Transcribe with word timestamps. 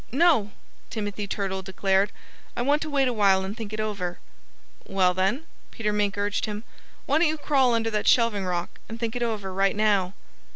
"No!" 0.11 0.49
Timothy 0.89 1.27
Turtle 1.27 1.61
declared. 1.61 2.11
"I 2.57 2.63
want 2.63 2.81
to 2.81 2.89
wait 2.89 3.07
a 3.07 3.13
while 3.13 3.45
and 3.45 3.55
think 3.55 3.71
it 3.71 3.79
over." 3.79 4.17
"Well, 4.87 5.13
then," 5.13 5.45
Peter 5.69 5.93
Mink 5.93 6.17
urged 6.17 6.45
him, 6.47 6.63
"why 7.05 7.19
don't 7.19 7.27
you 7.27 7.37
crawl 7.37 7.75
under 7.75 7.91
that 7.91 8.07
shelving 8.07 8.43
rock 8.45 8.79
and 8.89 8.99
think 8.99 9.15
it 9.15 9.21
over 9.21 9.53
right 9.53 9.75
now?" 9.75 10.15